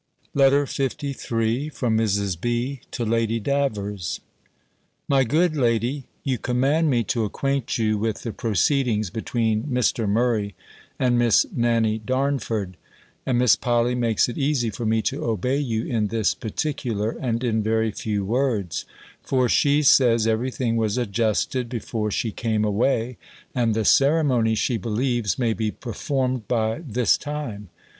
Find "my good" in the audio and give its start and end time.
5.07-5.55